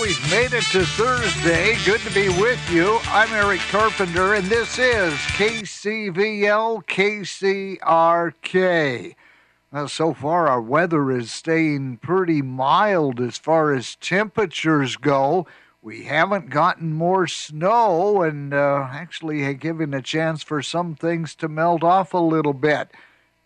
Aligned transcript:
we've 0.00 0.30
made 0.30 0.52
it 0.52 0.62
to 0.64 0.84
Thursday. 0.84 1.76
Good 1.84 2.00
to 2.02 2.14
be 2.14 2.28
with 2.28 2.60
you. 2.70 3.00
I'm 3.06 3.32
Eric 3.32 3.58
Carpenter, 3.70 4.34
and 4.34 4.46
this 4.46 4.78
is 4.78 5.14
KCVL 5.14 6.84
KCRK. 7.80 9.14
Well, 9.72 9.88
so 9.88 10.12
far, 10.14 10.46
our 10.46 10.60
weather 10.60 11.10
is 11.10 11.32
staying 11.32 11.96
pretty 11.98 12.42
mild 12.42 13.20
as 13.20 13.38
far 13.38 13.74
as 13.74 13.96
temperatures 13.96 14.96
go. 14.96 15.48
We 15.82 16.04
haven't 16.04 16.50
gotten 16.50 16.92
more 16.92 17.26
snow 17.26 18.22
and 18.22 18.54
uh, 18.54 18.86
actually 18.90 19.52
given 19.54 19.92
a 19.94 20.02
chance 20.02 20.44
for 20.44 20.62
some 20.62 20.94
things 20.94 21.34
to 21.36 21.48
melt 21.48 21.82
off 21.82 22.14
a 22.14 22.18
little 22.18 22.52
bit. 22.52 22.92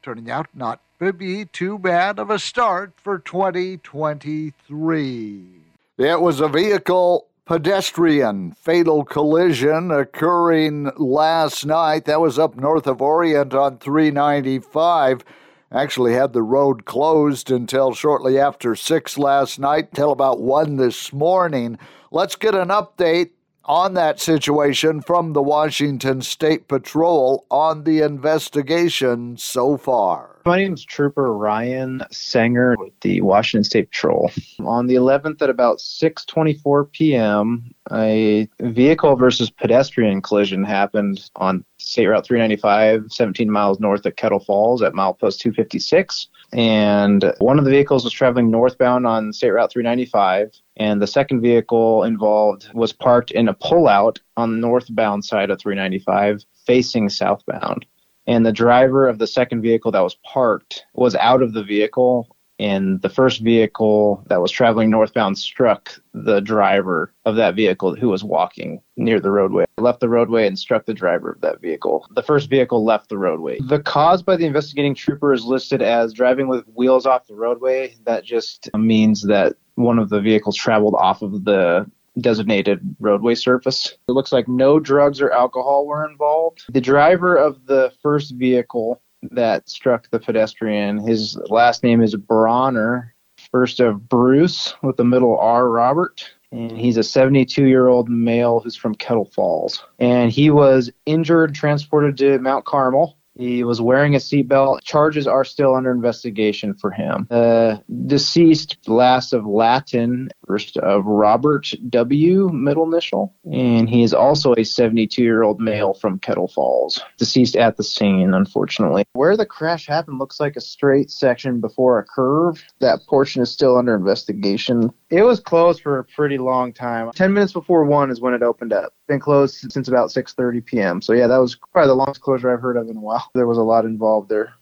Turning 0.03 0.31
out 0.31 0.49
not 0.55 0.81
to 0.99 1.15
be 1.15 1.47
too 1.47 1.79
bad 1.79 2.19
of 2.19 2.29
a 2.31 2.39
start 2.39 2.93
for 2.97 3.19
2023. 3.19 5.62
It 6.03 6.21
was 6.21 6.41
a 6.41 6.49
vehicle 6.49 7.29
pedestrian 7.45 8.51
fatal 8.51 9.05
collision 9.05 9.93
occurring 9.93 10.91
last 10.97 11.65
night. 11.65 12.07
That 12.07 12.21
was 12.21 12.41
up 12.41 12.57
north 12.57 12.89
of 12.89 13.01
Orient 13.01 13.55
on 13.55 13.79
395. 13.79 15.25
Actually, 15.71 16.15
had 16.15 16.33
the 16.33 16.43
road 16.43 16.87
closed 16.87 17.53
until 17.53 17.95
shortly 17.95 18.37
after 18.37 18.75
6 18.75 19.17
last 19.17 19.61
night, 19.61 19.95
till 19.95 20.11
about 20.11 20.41
1 20.41 20.75
this 20.77 21.13
morning. 21.13 21.79
Let's 22.11 22.35
get 22.35 22.57
an 22.57 22.69
update 22.69 23.31
on 23.65 23.95
that 23.95 24.21
situation 24.21 25.01
from 25.01 25.33
the 25.33 25.43
Washington 25.43 26.23
State 26.23 26.69
Patrol 26.69 27.47
on 27.51 27.85
the 27.85 28.01
investigation 28.01 29.37
so 29.37 29.77
far. 29.77 30.41
My 30.45 30.59
name 30.59 30.75
is 30.75 30.85
Trooper 30.85 31.33
Ryan 31.33 32.03
Sanger 32.11 32.75
with 32.77 32.99
the 33.01 33.21
Washington 33.21 33.63
State 33.63 33.91
Patrol. 33.91 34.33
On 34.61 34.89
the 34.89 34.97
11th 34.97 35.41
at 35.41 35.51
about 35.51 35.79
6:24 35.79 36.91
p.m., 36.91 37.73
a 37.93 38.49
vehicle 38.61 39.15
versus 39.15 39.51
pedestrian 39.51 40.21
collision 40.21 40.65
happened 40.65 41.31
on 41.37 41.65
State 41.79 42.09
Route 42.09 42.27
395, 42.27 43.13
17 43.13 43.51
miles 43.51 43.79
north 43.79 44.05
of 44.05 44.17
Kettle 44.17 44.41
Falls 44.41 44.83
at 44.83 44.95
milepost 44.95 45.39
256. 45.39 46.29
And 46.53 47.33
one 47.39 47.59
of 47.59 47.65
the 47.65 47.71
vehicles 47.71 48.05
was 48.05 48.13
traveling 48.13 48.51
northbound 48.51 49.07
on 49.07 49.33
State 49.33 49.51
Route 49.51 49.73
395, 49.73 50.53
and 50.77 51.01
the 51.01 51.07
second 51.07 51.41
vehicle 51.41 52.05
involved 52.05 52.69
was 52.75 52.93
parked 52.93 53.31
in 53.31 53.49
a 53.49 53.55
pullout 53.55 54.19
on 54.37 54.53
the 54.53 54.59
northbound 54.59 55.25
side 55.25 55.51
of 55.51 55.59
395, 55.59 56.45
facing 56.67 57.09
southbound. 57.09 57.87
And 58.27 58.45
the 58.45 58.53
driver 58.53 59.09
of 59.09 59.19
the 59.19 59.27
second 59.27 59.63
vehicle 59.63 59.93
that 59.93 60.01
was 60.01 60.17
parked 60.25 60.85
was 60.95 61.15
out 61.17 61.43
of 61.43 61.55
the 61.55 61.65
vehicle 61.65 62.37
and 62.63 63.03
the 63.03 63.09
first 63.09 63.41
vehicle 63.41 64.25
that 64.29 64.41
was 64.41 64.53
traveling 64.53 64.89
northbound 64.89 65.37
struck 65.37 66.01
the 66.15 66.41
driver 66.41 67.13
of 67.25 67.35
that 67.35 67.57
vehicle 67.57 67.97
who 67.97 68.09
was 68.09 68.23
walking 68.23 68.81
near 68.97 69.19
the 69.19 69.33
roadway. 69.33 69.65
Left 69.79 69.99
the 69.99 70.09
roadway 70.09 70.47
and 70.47 70.57
struck 70.57 70.87
the 70.87 70.95
driver 70.95 71.33
of 71.33 71.41
that 71.41 71.61
vehicle. 71.61 72.07
The 72.13 72.23
first 72.23 72.49
vehicle 72.49 72.85
left 72.85 73.09
the 73.09 73.19
roadway. 73.19 73.59
The 73.59 73.81
cause 73.81 74.23
by 74.23 74.37
the 74.37 74.47
investigating 74.47 74.95
trooper 74.95 75.33
is 75.33 75.45
listed 75.45 75.83
as 75.83 76.13
driving 76.13 76.47
with 76.47 76.65
wheels 76.75 77.05
off 77.05 77.27
the 77.27 77.35
roadway. 77.35 77.97
That 78.05 78.25
just 78.25 78.71
means 78.77 79.23
that 79.23 79.55
one 79.75 79.99
of 79.99 80.09
the 80.09 80.21
vehicles 80.21 80.57
traveled 80.57 80.95
off 80.95 81.23
of 81.23 81.45
the 81.45 81.91
designated 82.21 82.81
roadway 83.01 83.35
surface. 83.35 83.97
It 84.09 84.13
looks 84.13 84.31
like 84.31 84.47
no 84.47 84.79
drugs 84.79 85.21
or 85.21 85.33
alcohol 85.33 85.87
were 85.87 86.09
involved. 86.09 86.65
The 86.69 86.81
driver 86.81 87.35
of 87.35 87.67
the 87.67 87.93
first 88.03 88.35
vehicle 88.37 89.02
that 89.31 89.69
struck 89.69 90.11
the 90.11 90.19
pedestrian, 90.19 90.99
his 90.99 91.37
last 91.49 91.83
name 91.83 92.03
is 92.03 92.15
Bronner, 92.15 93.15
first 93.51 93.81
of 93.81 94.09
Bruce 94.09 94.75
with 94.83 94.97
the 94.97 95.05
middle 95.05 95.39
R, 95.39 95.69
Robert. 95.69 96.31
And 96.51 96.77
he's 96.77 96.99
a 96.99 97.03
72 97.03 97.65
year 97.65 97.89
old 97.89 98.11
male 98.11 98.61
who's 98.61 98.77
from 98.77 98.95
Kettle 98.95 99.25
Falls. 99.25 99.83
And 99.99 100.31
he 100.31 100.51
was 100.51 100.91
injured, 101.07 101.55
transported 101.55 102.19
to 102.19 102.39
Mount 102.41 102.67
Carmel. 102.67 103.17
He 103.39 103.65
was 103.65 103.81
wearing 103.81 104.15
a 104.15 104.19
seatbelt. 104.19 104.83
Charges 104.83 105.27
are 105.27 105.45
still 105.45 105.75
under 105.75 105.91
investigation 105.91 106.75
for 106.75 106.91
him. 106.91 107.27
The 107.31 107.83
deceased, 108.07 108.77
last 108.87 109.33
of 109.33 109.47
Latin, 109.47 110.29
first 110.53 110.77
of 110.77 111.07
Robert 111.07 111.73
W., 111.89 112.51
middle 112.51 112.85
initial, 112.85 113.35
and 113.51 113.89
he 113.89 114.03
is 114.03 114.13
also 114.13 114.53
a 114.59 114.65
72 114.65 115.23
year 115.23 115.43
old 115.43 115.59
male 115.59 115.95
from 115.95 116.19
Kettle 116.19 116.49
Falls. 116.49 117.01
Deceased 117.17 117.57
at 117.57 117.79
the 117.79 117.83
scene, 117.83 118.35
unfortunately. 118.35 119.07
Where 119.15 119.35
the 119.35 119.47
crash 119.47 119.87
happened 119.87 120.19
looks 120.19 120.41
like 120.41 120.57
a 120.57 120.61
straight 120.61 121.11
section 121.11 121.59
before 121.63 121.99
a 121.99 122.05
curve. 122.05 122.63
That 122.81 123.01
portion 123.07 123.41
is 123.41 123.51
still 123.51 123.79
under 123.79 123.95
investigation. 123.95 124.93
It 125.09 125.23
was 125.23 125.41
closed 125.41 125.81
for 125.81 125.99
a 125.99 126.05
pretty 126.05 126.37
long 126.37 126.75
time. 126.75 127.11
10 127.13 127.33
minutes 127.33 127.55
before 127.55 127.85
1 127.85 128.11
is 128.11 128.21
when 128.21 128.35
it 128.35 128.43
opened 128.43 128.75
up. 128.75 128.93
Been 129.09 129.21
closed 129.21 129.73
since 129.73 129.89
about 129.89 130.11
6:30 130.11 130.67
p.m. 130.67 131.01
So 131.01 131.15
yeah, 131.15 131.29
that 131.29 131.39
was 131.39 131.57
probably 131.73 131.89
the 131.89 131.95
longest 131.95 132.21
closure 132.21 132.53
I've 132.53 132.61
heard 132.61 132.77
of 132.77 132.91
in 132.91 132.99
a 132.99 133.01
while. 133.01 133.31
There 133.35 133.47
was 133.47 133.59
a 133.59 133.63
lot 133.63 133.87
involved 133.87 134.29
there. 134.29 134.53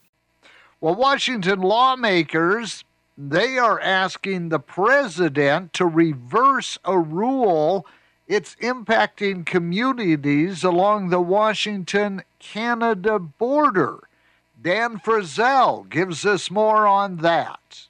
Well, 0.81 0.95
Washington 0.95 1.61
lawmakers 1.61 2.85
they 3.29 3.59
are 3.59 3.79
asking 3.81 4.49
the 4.49 4.59
president 4.59 5.75
to 5.75 5.85
reverse 5.85 6.79
a 6.87 6.99
rule. 6.99 7.87
It's 8.27 8.57
impacting 8.57 9.45
communities 9.45 10.65
along 10.65 11.11
the 11.11 11.21
Washington 11.21 12.23
Canada 12.39 13.19
border. 13.19 13.99
Dan 14.61 14.99
Frizzell 14.99 15.89
gives 15.89 16.25
us 16.25 16.51
more 16.51 16.87
on 16.87 17.19
that. 17.19 17.89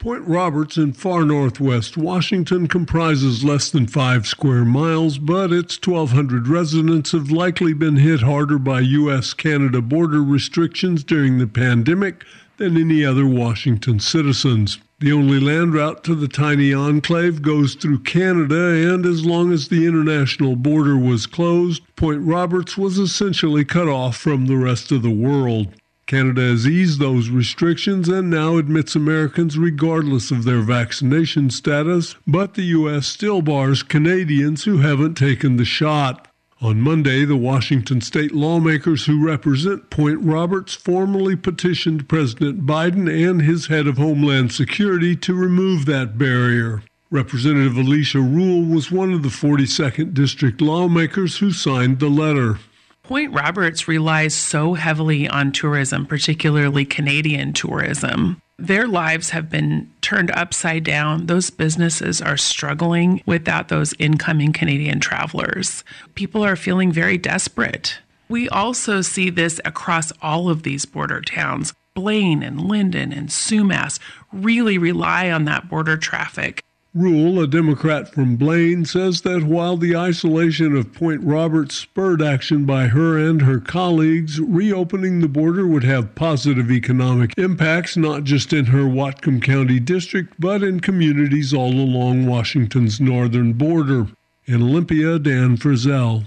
Point 0.00 0.26
Roberts 0.26 0.76
in 0.76 0.92
far 0.92 1.24
northwest 1.24 1.96
Washington 1.96 2.66
comprises 2.68 3.44
less 3.44 3.70
than 3.70 3.86
five 3.86 4.26
square 4.26 4.64
miles, 4.64 5.18
but 5.18 5.52
its 5.52 5.76
1,200 5.84 6.48
residents 6.48 7.12
have 7.12 7.30
likely 7.30 7.72
been 7.72 7.96
hit 7.96 8.20
harder 8.20 8.58
by 8.58 8.80
U.S. 8.80 9.34
Canada 9.34 9.80
border 9.82 10.22
restrictions 10.22 11.02
during 11.02 11.38
the 11.38 11.48
pandemic 11.48 12.24
than 12.58 12.76
any 12.76 13.04
other 13.04 13.26
Washington 13.26 13.98
citizens. 14.00 14.78
The 15.00 15.12
only 15.12 15.38
land 15.38 15.74
route 15.74 16.02
to 16.04 16.14
the 16.14 16.28
tiny 16.28 16.72
enclave 16.72 17.40
goes 17.40 17.74
through 17.74 18.00
Canada, 18.00 18.92
and 18.92 19.06
as 19.06 19.24
long 19.24 19.52
as 19.52 19.68
the 19.68 19.86
international 19.86 20.56
border 20.56 20.96
was 20.96 21.26
closed, 21.26 21.82
Point 21.94 22.22
Roberts 22.22 22.76
was 22.76 22.98
essentially 22.98 23.64
cut 23.64 23.88
off 23.88 24.16
from 24.16 24.46
the 24.46 24.56
rest 24.56 24.90
of 24.90 25.02
the 25.02 25.10
world. 25.10 25.68
Canada 26.08 26.40
has 26.40 26.66
eased 26.66 26.98
those 26.98 27.28
restrictions 27.28 28.08
and 28.08 28.30
now 28.30 28.56
admits 28.56 28.96
Americans 28.96 29.58
regardless 29.58 30.30
of 30.30 30.44
their 30.44 30.62
vaccination 30.62 31.50
status, 31.50 32.16
but 32.26 32.54
the 32.54 32.62
U.S. 32.62 33.06
still 33.06 33.42
bars 33.42 33.82
Canadians 33.82 34.64
who 34.64 34.78
haven't 34.78 35.14
taken 35.14 35.58
the 35.58 35.66
shot. 35.66 36.27
On 36.60 36.80
Monday, 36.80 37.24
the 37.24 37.36
Washington 37.36 38.00
state 38.00 38.32
lawmakers 38.32 39.06
who 39.06 39.24
represent 39.24 39.90
Point 39.90 40.18
Roberts 40.20 40.74
formally 40.74 41.36
petitioned 41.36 42.08
President 42.08 42.66
Biden 42.66 43.08
and 43.08 43.42
his 43.42 43.68
head 43.68 43.86
of 43.86 43.96
Homeland 43.96 44.52
Security 44.52 45.14
to 45.14 45.34
remove 45.34 45.86
that 45.86 46.18
barrier. 46.18 46.82
Representative 47.12 47.76
Alicia 47.76 48.20
Rule 48.20 48.64
was 48.64 48.90
one 48.90 49.12
of 49.12 49.22
the 49.22 49.28
42nd 49.28 50.14
District 50.14 50.60
lawmakers 50.60 51.38
who 51.38 51.52
signed 51.52 52.00
the 52.00 52.08
letter. 52.08 52.58
Point 53.04 53.32
Roberts 53.32 53.86
relies 53.86 54.34
so 54.34 54.74
heavily 54.74 55.28
on 55.28 55.52
tourism, 55.52 56.06
particularly 56.06 56.84
Canadian 56.84 57.52
tourism 57.52 58.42
their 58.58 58.88
lives 58.88 59.30
have 59.30 59.48
been 59.48 59.90
turned 60.08 60.30
upside 60.30 60.84
down. 60.84 61.26
Those 61.26 61.50
businesses 61.50 62.22
are 62.22 62.38
struggling 62.38 63.22
without 63.26 63.68
those 63.68 63.92
incoming 63.98 64.54
Canadian 64.54 65.00
travelers. 65.00 65.84
People 66.14 66.42
are 66.42 66.56
feeling 66.56 66.90
very 66.90 67.18
desperate. 67.18 67.98
We 68.26 68.48
also 68.48 69.02
see 69.02 69.28
this 69.28 69.60
across 69.66 70.10
all 70.22 70.48
of 70.48 70.62
these 70.62 70.86
border 70.86 71.20
towns. 71.20 71.74
Blaine 71.92 72.42
and 72.42 72.58
Lynden 72.58 73.14
and 73.14 73.28
Sumas 73.28 73.98
really 74.32 74.78
rely 74.78 75.30
on 75.30 75.44
that 75.44 75.68
border 75.68 75.98
traffic. 75.98 76.62
Rule, 76.94 77.38
a 77.38 77.46
Democrat 77.46 78.12
from 78.12 78.36
Blaine, 78.36 78.86
says 78.86 79.20
that 79.20 79.44
while 79.44 79.76
the 79.76 79.94
isolation 79.94 80.74
of 80.74 80.94
Point 80.94 81.22
Roberts 81.22 81.74
spurred 81.74 82.22
action 82.22 82.64
by 82.64 82.88
her 82.88 83.18
and 83.18 83.42
her 83.42 83.60
colleagues, 83.60 84.40
reopening 84.40 85.20
the 85.20 85.28
border 85.28 85.66
would 85.66 85.84
have 85.84 86.14
positive 86.14 86.70
economic 86.70 87.34
impacts 87.36 87.96
not 87.96 88.24
just 88.24 88.54
in 88.54 88.66
her 88.66 88.84
Whatcom 88.84 89.42
County 89.42 89.78
district, 89.78 90.34
but 90.40 90.62
in 90.62 90.80
communities 90.80 91.52
all 91.52 91.72
along 91.72 92.26
Washington's 92.26 93.00
northern 93.00 93.52
border. 93.52 94.08
In 94.46 94.62
Olympia, 94.62 95.18
Dan 95.18 95.58
Frizzell. 95.58 96.24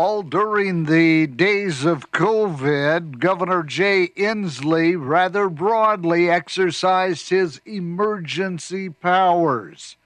All 0.00 0.22
during 0.22 0.84
the 0.84 1.26
days 1.26 1.84
of 1.84 2.12
COVID, 2.12 3.18
Governor 3.18 3.64
Jay 3.64 4.12
Inslee 4.16 4.94
rather 4.96 5.48
broadly 5.48 6.30
exercised 6.30 7.30
his 7.30 7.60
emergency 7.66 8.90
powers. 8.90 9.96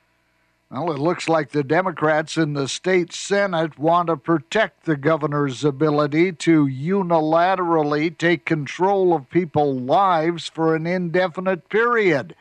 Well, 0.71 0.93
it 0.93 0.99
looks 0.99 1.29
like 1.29 1.51
the 1.51 1.63
Democrats 1.63 2.39
in 2.39 2.55
the 2.55 2.69
state 2.69 3.13
Senate 3.13 3.79
want 3.79 4.07
to 4.07 4.17
protect 4.17 4.87
the 4.87 4.97
governor's 4.97 5.63
ability 5.63 6.33
to 6.33 6.65
unilaterally 6.65 8.17
take 8.17 8.47
control 8.47 9.13
of 9.13 9.29
people's 9.29 9.83
lives 9.83 10.49
for 10.49 10.75
an 10.75 10.87
indefinite 10.87 11.69
period. 11.69 12.35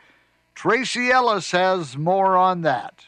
Tracy 0.54 1.10
Ellis 1.10 1.50
has 1.50 1.98
more 1.98 2.34
on 2.34 2.62
that. 2.62 3.04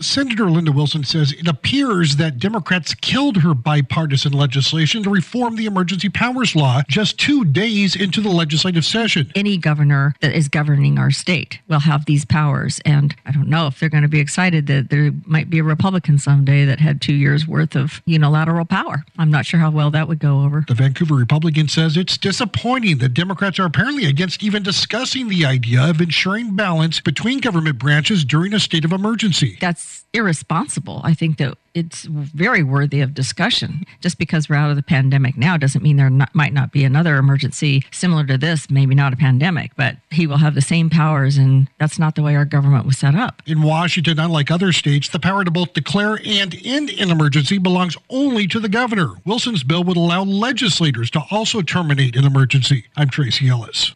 Senator 0.00 0.50
Linda 0.50 0.72
Wilson 0.72 1.04
says 1.04 1.32
it 1.32 1.48
appears 1.48 2.16
that 2.16 2.38
Democrats 2.38 2.94
killed 2.94 3.38
her 3.38 3.54
bipartisan 3.54 4.32
legislation 4.32 5.02
to 5.02 5.10
reform 5.10 5.56
the 5.56 5.66
emergency 5.66 6.08
powers 6.08 6.54
law 6.54 6.82
just 6.88 7.18
two 7.18 7.44
days 7.44 7.96
into 7.96 8.20
the 8.20 8.28
legislative 8.28 8.84
session. 8.84 9.32
Any 9.34 9.56
governor 9.56 10.14
that 10.20 10.34
is 10.34 10.48
governing 10.48 10.98
our 10.98 11.10
state 11.10 11.60
will 11.68 11.80
have 11.80 12.04
these 12.04 12.24
powers. 12.24 12.80
And 12.84 13.14
I 13.24 13.32
don't 13.32 13.48
know 13.48 13.66
if 13.66 13.80
they're 13.80 13.88
going 13.88 14.02
to 14.02 14.08
be 14.08 14.20
excited 14.20 14.66
that 14.66 14.90
there 14.90 15.12
might 15.24 15.48
be 15.48 15.58
a 15.58 15.64
Republican 15.64 16.18
someday 16.18 16.64
that 16.64 16.80
had 16.80 17.00
two 17.00 17.14
years 17.14 17.46
worth 17.46 17.74
of 17.74 18.02
unilateral 18.04 18.64
power. 18.64 19.04
I'm 19.18 19.30
not 19.30 19.46
sure 19.46 19.60
how 19.60 19.70
well 19.70 19.90
that 19.92 20.08
would 20.08 20.18
go 20.18 20.42
over. 20.42 20.64
The 20.68 20.74
Vancouver 20.74 21.14
Republican 21.14 21.68
says 21.68 21.96
it's 21.96 22.18
disappointing 22.18 22.98
that 22.98 23.14
Democrats 23.14 23.58
are 23.58 23.64
apparently 23.64 24.06
against 24.06 24.42
even 24.42 24.62
discussing 24.62 25.28
the 25.28 25.46
idea 25.46 25.88
of 25.88 26.00
ensuring 26.00 26.54
balance 26.54 27.00
between 27.00 27.38
government 27.38 27.78
branches 27.78 28.24
during 28.24 28.52
a 28.52 28.60
state 28.60 28.84
of 28.84 28.92
emergency. 28.92 29.56
That's 29.60 29.85
irresponsible. 30.12 31.00
I 31.04 31.14
think 31.14 31.38
that 31.38 31.58
it's 31.74 32.04
very 32.04 32.62
worthy 32.62 33.02
of 33.02 33.12
discussion. 33.12 33.84
Just 34.00 34.18
because 34.18 34.48
we're 34.48 34.56
out 34.56 34.70
of 34.70 34.76
the 34.76 34.82
pandemic 34.82 35.36
now 35.36 35.58
doesn't 35.58 35.82
mean 35.82 35.96
there 35.96 36.08
not, 36.08 36.34
might 36.34 36.54
not 36.54 36.72
be 36.72 36.84
another 36.84 37.16
emergency 37.16 37.84
similar 37.90 38.24
to 38.26 38.38
this, 38.38 38.70
maybe 38.70 38.94
not 38.94 39.12
a 39.12 39.16
pandemic, 39.16 39.72
but 39.76 39.96
he 40.10 40.26
will 40.26 40.38
have 40.38 40.54
the 40.54 40.62
same 40.62 40.88
powers, 40.88 41.36
and 41.36 41.68
that's 41.78 41.98
not 41.98 42.14
the 42.14 42.22
way 42.22 42.34
our 42.34 42.46
government 42.46 42.86
was 42.86 42.96
set 42.96 43.14
up. 43.14 43.42
In 43.46 43.60
Washington, 43.60 44.18
unlike 44.18 44.50
other 44.50 44.72
states, 44.72 45.08
the 45.08 45.20
power 45.20 45.44
to 45.44 45.50
both 45.50 45.74
declare 45.74 46.18
and 46.24 46.58
end 46.64 46.90
an 46.90 47.10
emergency 47.10 47.58
belongs 47.58 47.96
only 48.08 48.46
to 48.46 48.58
the 48.58 48.70
governor. 48.70 49.10
Wilson's 49.26 49.62
bill 49.62 49.84
would 49.84 49.98
allow 49.98 50.24
legislators 50.24 51.10
to 51.10 51.22
also 51.30 51.60
terminate 51.60 52.16
an 52.16 52.24
emergency. 52.24 52.86
I'm 52.96 53.10
Tracy 53.10 53.48
Ellis. 53.48 53.94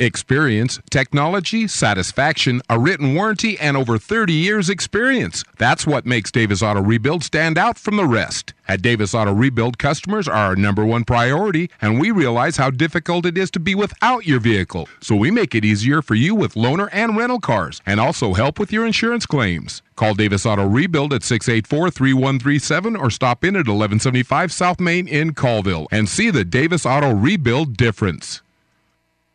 Experience, 0.00 0.78
technology, 0.90 1.66
satisfaction, 1.66 2.62
a 2.70 2.78
written 2.78 3.16
warranty, 3.16 3.58
and 3.58 3.76
over 3.76 3.98
30 3.98 4.32
years' 4.32 4.70
experience. 4.70 5.42
That's 5.56 5.88
what 5.88 6.06
makes 6.06 6.30
Davis 6.30 6.62
Auto 6.62 6.80
Rebuild 6.80 7.24
stand 7.24 7.58
out 7.58 7.76
from 7.76 7.96
the 7.96 8.06
rest. 8.06 8.54
At 8.68 8.80
Davis 8.80 9.12
Auto 9.12 9.32
Rebuild, 9.32 9.76
customers 9.76 10.28
are 10.28 10.34
our 10.34 10.54
number 10.54 10.86
one 10.86 11.02
priority, 11.02 11.68
and 11.82 11.98
we 11.98 12.12
realize 12.12 12.58
how 12.58 12.70
difficult 12.70 13.26
it 13.26 13.36
is 13.36 13.50
to 13.50 13.58
be 13.58 13.74
without 13.74 14.24
your 14.24 14.38
vehicle. 14.38 14.88
So 15.00 15.16
we 15.16 15.32
make 15.32 15.56
it 15.56 15.64
easier 15.64 16.00
for 16.00 16.14
you 16.14 16.32
with 16.32 16.54
loaner 16.54 16.88
and 16.92 17.16
rental 17.16 17.40
cars, 17.40 17.82
and 17.84 17.98
also 17.98 18.34
help 18.34 18.60
with 18.60 18.72
your 18.72 18.86
insurance 18.86 19.26
claims. 19.26 19.82
Call 19.96 20.14
Davis 20.14 20.46
Auto 20.46 20.64
Rebuild 20.64 21.12
at 21.12 21.24
684 21.24 21.90
3137 21.90 22.94
or 22.94 23.10
stop 23.10 23.42
in 23.42 23.56
at 23.56 23.66
1175 23.66 24.52
South 24.52 24.78
Main 24.78 25.08
in 25.08 25.34
Colville 25.34 25.88
and 25.90 26.08
see 26.08 26.30
the 26.30 26.44
Davis 26.44 26.86
Auto 26.86 27.12
Rebuild 27.12 27.76
difference. 27.76 28.42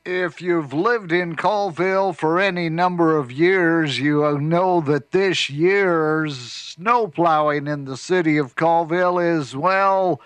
If 0.05 0.41
you've 0.41 0.73
lived 0.73 1.13
in 1.13 1.37
Colville 1.37 2.11
for 2.11 2.37
any 2.37 2.67
number 2.67 3.15
of 3.15 3.31
years, 3.31 3.99
you 3.99 4.37
know 4.37 4.81
that 4.81 5.11
this 5.11 5.49
year's 5.49 6.37
snow 6.37 7.07
plowing 7.07 7.67
in 7.67 7.85
the 7.85 7.95
city 7.95 8.37
of 8.37 8.57
Colville 8.57 9.17
is, 9.17 9.55
well, 9.55 10.19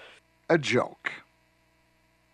a 0.50 0.58
joke. 0.58 1.12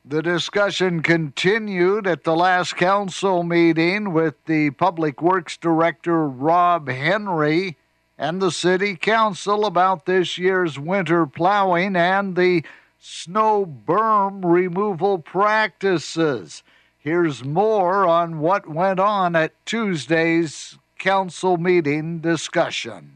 The 0.05 0.21
discussion 0.21 1.01
continued 1.01 2.07
at 2.07 2.23
the 2.23 2.33
last 2.33 2.77
council 2.77 3.43
meeting 3.43 4.13
with 4.13 4.35
the 4.45 4.69
Public 4.69 5.21
Works 5.21 5.57
Director 5.57 6.25
Rob 6.25 6.87
Henry 6.87 7.75
and 8.17 8.41
the 8.41 8.51
City 8.51 8.95
Council 8.95 9.65
about 9.65 10.05
this 10.05 10.37
year's 10.37 10.79
winter 10.79 11.25
plowing 11.25 11.97
and 11.97 12.37
the 12.37 12.63
snow 13.01 13.65
berm 13.65 14.45
removal 14.45 15.17
practices. 15.17 16.63
Here's 17.03 17.43
more 17.43 18.07
on 18.07 18.39
what 18.39 18.65
went 18.65 18.97
on 18.97 19.35
at 19.35 19.51
Tuesday's 19.65 20.77
council 20.97 21.57
meeting 21.57 22.19
discussion. 22.19 23.11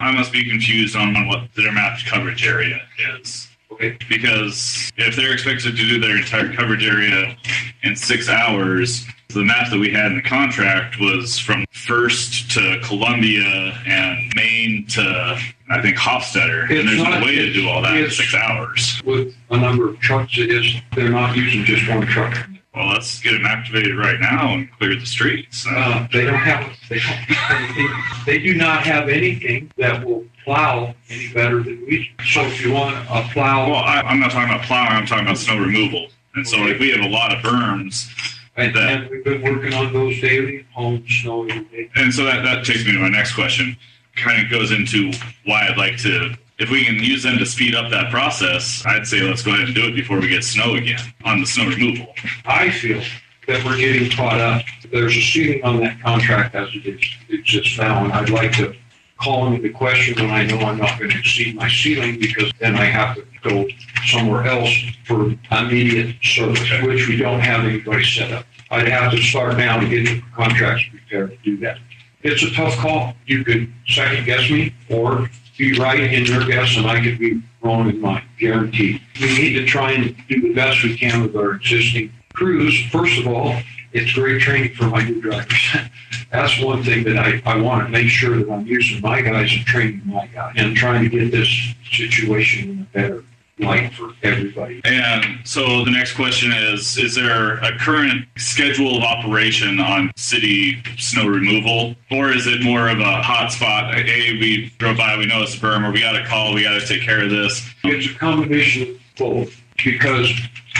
I 0.00 0.10
must 0.10 0.32
be 0.32 0.44
confused 0.50 0.96
on 0.96 1.28
what 1.28 1.42
their 1.54 1.70
mapped 1.70 2.06
coverage 2.06 2.44
area 2.44 2.80
is. 3.20 3.48
Okay. 3.70 3.96
Because 4.08 4.90
if 4.96 5.14
they're 5.14 5.32
expected 5.32 5.76
to 5.76 5.88
do 5.88 6.00
their 6.00 6.16
entire 6.16 6.52
coverage 6.52 6.84
area 6.84 7.36
in 7.84 7.94
six 7.94 8.28
hours, 8.28 9.06
the 9.28 9.44
map 9.44 9.70
that 9.70 9.78
we 9.78 9.92
had 9.92 10.06
in 10.06 10.16
the 10.16 10.22
contract 10.22 10.98
was 10.98 11.38
from 11.38 11.64
First 11.70 12.50
to 12.50 12.80
Columbia 12.82 13.44
and 13.86 14.32
Main 14.34 14.86
to 14.88 15.40
I 15.70 15.80
think 15.80 15.96
Hofstetter, 15.96 16.68
and 16.68 16.88
there's 16.88 17.00
no 17.00 17.20
way 17.24 17.36
to 17.36 17.52
do 17.52 17.68
all 17.68 17.80
that 17.82 17.96
in 17.96 18.10
six 18.10 18.34
hours. 18.34 19.00
With 19.04 19.36
a 19.50 19.56
number 19.56 19.88
of 19.88 20.00
trucks, 20.00 20.36
it 20.36 20.50
is 20.50 20.74
they're 20.96 21.10
not 21.10 21.36
using 21.36 21.64
just 21.64 21.88
one 21.88 22.04
truck. 22.08 22.36
Well, 22.74 22.86
let's 22.92 23.20
get 23.20 23.32
them 23.32 23.44
activated 23.46 23.96
right 23.98 24.20
now 24.20 24.54
and 24.54 24.70
clear 24.78 24.94
the 24.98 25.04
streets. 25.06 25.66
Uh, 25.68 26.06
they 26.12 26.24
don't 26.24 26.34
have. 26.34 26.72
They, 26.88 26.98
don't, 27.00 28.24
they 28.26 28.38
do 28.38 28.54
not 28.54 28.84
have 28.84 29.08
anything 29.08 29.70
that 29.76 30.04
will 30.04 30.24
plow 30.44 30.94
any 31.08 31.32
better 31.32 31.62
than 31.62 31.84
we. 31.86 32.10
do. 32.18 32.24
So 32.24 32.42
if 32.42 32.64
you 32.64 32.72
want 32.72 32.94
a 33.10 33.22
plow, 33.32 33.66
Well, 33.68 33.80
I, 33.80 34.00
I'm 34.02 34.20
not 34.20 34.30
talking 34.30 34.54
about 34.54 34.64
plowing. 34.66 34.92
I'm 34.92 35.06
talking 35.06 35.24
about 35.24 35.38
snow 35.38 35.58
removal. 35.58 36.08
And 36.36 36.46
so, 36.46 36.58
like, 36.58 36.78
we 36.78 36.90
have 36.90 37.00
a 37.00 37.08
lot 37.08 37.32
of 37.34 37.42
berms. 37.42 38.08
and, 38.56 38.72
that- 38.76 38.90
and 39.02 39.10
we've 39.10 39.24
been 39.24 39.42
working 39.42 39.74
on 39.74 39.92
those 39.92 40.20
daily, 40.20 40.64
home 40.72 41.04
snow 41.08 41.42
every 41.46 41.64
day. 41.64 41.90
And 41.96 42.14
so 42.14 42.22
that, 42.24 42.44
that 42.44 42.64
takes 42.64 42.84
me 42.86 42.92
to 42.92 43.00
my 43.00 43.08
next 43.08 43.34
question. 43.34 43.76
Kind 44.14 44.44
of 44.44 44.50
goes 44.50 44.70
into 44.70 45.10
why 45.44 45.66
I'd 45.68 45.76
like 45.76 45.96
to, 45.98 46.34
if 46.60 46.68
we 46.70 46.84
can 46.84 46.96
use 46.96 47.22
them 47.22 47.38
to 47.38 47.46
speed 47.46 47.74
up 47.74 47.90
that 47.90 48.10
process, 48.10 48.84
I'd 48.86 49.06
say 49.06 49.22
let's 49.22 49.42
go 49.42 49.52
ahead 49.52 49.66
and 49.66 49.74
do 49.74 49.86
it 49.86 49.94
before 49.94 50.20
we 50.20 50.28
get 50.28 50.44
snow 50.44 50.74
again 50.74 51.00
on 51.24 51.40
the 51.40 51.46
snow 51.46 51.66
removal. 51.66 52.14
I 52.44 52.70
feel 52.70 53.02
that 53.48 53.64
we're 53.64 53.78
getting 53.78 54.10
caught 54.10 54.38
up. 54.38 54.62
There's 54.92 55.16
a 55.16 55.22
ceiling 55.22 55.64
on 55.64 55.80
that 55.80 56.00
contract 56.02 56.54
as 56.54 56.68
it 56.74 56.84
is- 56.86 57.16
exists 57.30 57.78
now, 57.78 58.04
and 58.04 58.12
I'd 58.12 58.28
like 58.28 58.52
to 58.58 58.74
call 59.18 59.52
into 59.52 59.70
question 59.70 60.14
when 60.22 60.30
I 60.30 60.44
know 60.44 60.58
I'm 60.58 60.78
not 60.78 60.98
going 60.98 61.10
to 61.10 61.18
exceed 61.18 61.56
my 61.56 61.68
ceiling 61.68 62.18
because 62.18 62.52
then 62.58 62.76
I 62.76 62.84
have 62.84 63.16
to 63.16 63.24
go 63.42 63.66
somewhere 64.06 64.44
else 64.46 64.70
for 65.04 65.34
immediate 65.50 66.16
service, 66.22 66.70
which 66.82 67.08
we 67.08 67.16
don't 67.16 67.40
have 67.40 67.64
anybody 67.64 68.04
set 68.04 68.32
up. 68.32 68.44
I'd 68.70 68.88
have 68.88 69.12
to 69.12 69.18
start 69.22 69.56
now 69.56 69.80
to 69.80 69.88
get 69.88 70.04
the 70.06 70.22
contracts 70.36 70.84
prepared 70.90 71.30
to 71.30 71.36
do 71.42 71.56
that. 71.58 71.78
It's 72.22 72.42
a 72.42 72.50
tough 72.52 72.76
call. 72.76 73.14
You 73.26 73.44
could 73.44 73.72
second 73.88 74.26
guess 74.26 74.48
me 74.50 74.74
or 74.90 75.28
be 75.60 75.78
right 75.78 76.00
in 76.00 76.24
your 76.24 76.46
guess 76.46 76.76
and 76.78 76.86
I 76.86 77.02
could 77.02 77.18
be 77.18 77.42
wrong 77.62 77.88
in 77.90 78.00
mine, 78.00 78.24
guaranteed. 78.38 79.00
We 79.20 79.26
need 79.38 79.52
to 79.54 79.66
try 79.66 79.92
and 79.92 80.16
do 80.26 80.40
the 80.40 80.54
best 80.54 80.82
we 80.82 80.96
can 80.96 81.22
with 81.22 81.36
our 81.36 81.52
existing 81.52 82.12
crews. 82.32 82.86
First 82.90 83.18
of 83.20 83.26
all, 83.26 83.54
it's 83.92 84.12
great 84.14 84.40
training 84.40 84.74
for 84.74 84.84
my 84.84 85.04
new 85.04 85.20
drivers. 85.20 85.76
That's 86.32 86.58
one 86.60 86.82
thing 86.82 87.04
that 87.04 87.18
I, 87.18 87.42
I 87.44 87.60
want 87.60 87.84
to 87.84 87.90
make 87.90 88.08
sure 88.08 88.38
that 88.38 88.50
I'm 88.50 88.66
using 88.66 89.02
my 89.02 89.20
guys 89.20 89.52
and 89.52 89.66
training 89.66 90.02
my 90.06 90.26
guys 90.28 90.54
and 90.56 90.74
trying 90.74 91.02
to 91.02 91.10
get 91.10 91.30
this 91.30 91.74
situation 91.90 92.88
better 92.94 93.22
light 93.60 93.92
for 93.94 94.12
everybody. 94.22 94.80
And 94.84 95.24
so 95.44 95.84
the 95.84 95.90
next 95.90 96.14
question 96.14 96.52
is 96.52 96.98
Is 96.98 97.14
there 97.14 97.58
a 97.58 97.78
current 97.78 98.26
schedule 98.36 98.96
of 98.96 99.02
operation 99.02 99.80
on 99.80 100.12
city 100.16 100.82
snow 100.98 101.26
removal? 101.26 101.94
Or 102.10 102.30
is 102.30 102.46
it 102.46 102.62
more 102.62 102.88
of 102.88 103.00
a 103.00 103.22
hot 103.22 103.52
spot? 103.52 103.94
Hey, 103.94 104.32
we 104.32 104.72
drove 104.78 104.96
by, 104.96 105.16
we 105.16 105.26
know 105.26 105.42
it's 105.42 105.54
a 105.54 105.58
berm, 105.58 105.88
or 105.88 105.92
we 105.92 106.00
got 106.00 106.16
a 106.16 106.26
call, 106.26 106.54
we 106.54 106.62
got 106.62 106.80
to 106.80 106.86
take 106.86 107.02
care 107.02 107.22
of 107.22 107.30
this. 107.30 107.68
It's 107.84 108.14
a 108.14 108.18
combination 108.18 108.82
of 108.82 109.00
both 109.16 109.60
because 109.84 110.32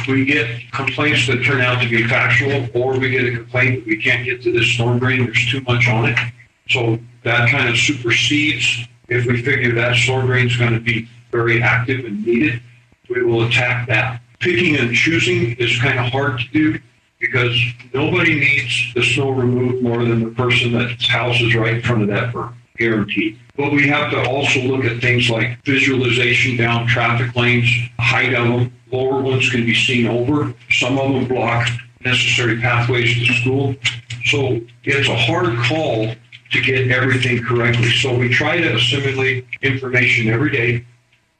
we 0.09 0.25
get 0.25 0.49
complaints 0.73 1.27
that 1.27 1.45
turn 1.45 1.61
out 1.61 1.83
to 1.83 1.89
be 1.89 2.07
factual, 2.07 2.69
or 2.75 2.99
we 2.99 3.11
get 3.11 3.25
a 3.25 3.33
complaint 3.33 3.85
that 3.85 3.87
we 3.87 4.01
can't 4.03 4.25
get 4.25 4.43
to 4.43 4.53
this 4.53 4.67
storm 4.69 4.99
drain, 4.99 5.25
there's 5.25 5.51
too 5.51 5.61
much 5.63 5.89
on 5.89 6.07
it. 6.07 6.19
So 6.69 6.99
that 7.25 7.51
kind 7.51 7.69
of 7.69 7.77
supersedes 7.77 8.87
if 9.09 9.27
we 9.27 9.43
figure 9.43 9.75
that 9.75 9.97
storm 9.97 10.27
drain 10.27 10.47
is 10.47 10.57
going 10.57 10.73
to 10.73 10.81
be 10.81 11.09
very 11.33 11.63
active 11.63 12.05
and 12.05 12.25
needed, 12.25 12.61
we 13.11 13.23
will 13.25 13.47
attack 13.47 13.89
that. 13.89 14.21
Picking 14.39 14.77
and 14.77 14.95
choosing 14.95 15.55
is 15.57 15.79
kind 15.81 15.99
of 15.99 16.07
hard 16.07 16.39
to 16.39 16.49
do 16.49 16.81
because 17.19 17.55
nobody 17.93 18.41
needs 18.41 18.95
the 18.95 19.03
snow 19.03 19.31
removed 19.31 19.83
more 19.83 20.03
than 20.05 20.25
the 20.25 20.31
person 20.31 20.73
that's 20.73 21.07
house 21.07 21.39
is 21.41 21.55
right 21.55 21.75
in 21.75 21.83
front 21.83 22.03
of 22.03 22.09
that 22.09 22.33
berm, 22.33 22.55
guaranteed. 22.79 23.39
But 23.57 23.73
we 23.73 23.87
have 23.89 24.11
to 24.13 24.23
also 24.27 24.61
look 24.61 24.87
at 24.87 25.03
things 25.03 25.29
like 25.29 25.63
visualization 25.65 26.57
down 26.57 26.87
traffic 26.87 27.37
lanes, 27.37 27.69
height 27.99 28.33
of 28.33 28.49
them. 28.49 28.73
Lower 28.91 29.21
ones 29.21 29.51
can 29.51 29.67
be 29.67 29.75
seen 29.75 30.07
over. 30.07 30.55
Some 30.71 30.99
of 30.99 31.13
them 31.13 31.29
block 31.29 31.69
necessary 32.03 32.59
pathways 32.59 33.15
to 33.27 33.35
school. 33.35 33.77
So 34.25 34.61
it's 34.85 35.09
a 35.09 35.17
hard 35.17 35.59
call 35.67 36.15
to 36.53 36.61
get 36.63 36.91
everything 36.91 37.45
correctly. 37.45 37.91
So 37.91 38.17
we 38.17 38.31
try 38.31 38.57
to 38.57 38.77
assimilate 38.77 39.47
information 39.63 40.29
every 40.29 40.51
day 40.51 40.85